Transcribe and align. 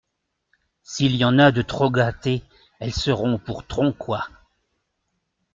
S’il 0.81 1.15
y 1.15 1.23
en 1.23 1.37
a 1.37 1.51
de 1.51 1.61
trop 1.61 1.91
gâtées, 1.91 2.41
elles 2.79 2.91
seront 2.91 3.37
pour 3.37 3.67
Tronquoy. 3.67 4.23